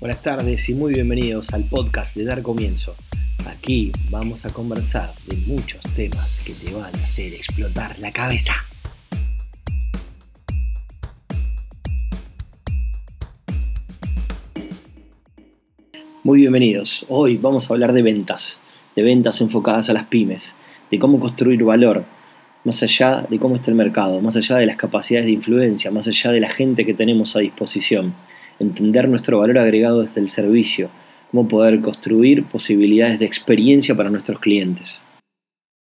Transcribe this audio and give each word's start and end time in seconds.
Buenas 0.00 0.22
tardes 0.22 0.68
y 0.68 0.74
muy 0.74 0.94
bienvenidos 0.94 1.52
al 1.52 1.64
podcast 1.64 2.16
de 2.16 2.22
Dar 2.22 2.40
Comienzo. 2.40 2.94
Aquí 3.48 3.90
vamos 4.10 4.44
a 4.44 4.50
conversar 4.50 5.12
de 5.26 5.34
muchos 5.38 5.82
temas 5.96 6.40
que 6.42 6.52
te 6.52 6.72
van 6.72 6.94
a 6.94 7.02
hacer 7.02 7.34
explotar 7.34 7.98
la 7.98 8.12
cabeza. 8.12 8.54
Muy 16.22 16.38
bienvenidos. 16.38 17.04
Hoy 17.08 17.36
vamos 17.36 17.68
a 17.68 17.74
hablar 17.74 17.92
de 17.92 18.02
ventas, 18.02 18.60
de 18.94 19.02
ventas 19.02 19.40
enfocadas 19.40 19.90
a 19.90 19.94
las 19.94 20.04
pymes, 20.04 20.54
de 20.92 21.00
cómo 21.00 21.18
construir 21.18 21.64
valor, 21.64 22.04
más 22.62 22.84
allá 22.84 23.26
de 23.28 23.40
cómo 23.40 23.56
está 23.56 23.72
el 23.72 23.76
mercado, 23.76 24.20
más 24.20 24.36
allá 24.36 24.58
de 24.58 24.66
las 24.66 24.76
capacidades 24.76 25.26
de 25.26 25.32
influencia, 25.32 25.90
más 25.90 26.06
allá 26.06 26.30
de 26.30 26.38
la 26.38 26.50
gente 26.50 26.86
que 26.86 26.94
tenemos 26.94 27.34
a 27.34 27.40
disposición 27.40 28.14
entender 28.58 29.08
nuestro 29.08 29.38
valor 29.38 29.58
agregado 29.58 30.02
desde 30.02 30.20
el 30.20 30.28
servicio, 30.28 30.90
cómo 31.30 31.48
poder 31.48 31.80
construir 31.80 32.44
posibilidades 32.44 33.18
de 33.18 33.26
experiencia 33.26 33.94
para 33.94 34.10
nuestros 34.10 34.40
clientes. 34.40 35.00